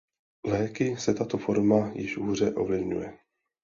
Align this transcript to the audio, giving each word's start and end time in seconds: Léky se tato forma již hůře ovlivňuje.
Léky 0.45 0.95
se 0.97 1.13
tato 1.13 1.37
forma 1.37 1.91
již 1.95 2.17
hůře 2.17 2.53
ovlivňuje. 2.53 3.17